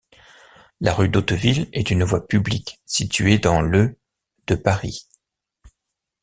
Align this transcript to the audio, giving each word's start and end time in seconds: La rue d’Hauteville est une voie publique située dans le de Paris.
La 0.79 0.95
rue 0.95 1.09
d’Hauteville 1.09 1.69
est 1.73 1.91
une 1.91 2.03
voie 2.03 2.25
publique 2.25 2.81
située 2.87 3.37
dans 3.37 3.61
le 3.61 3.99
de 4.47 4.55
Paris. 4.55 5.07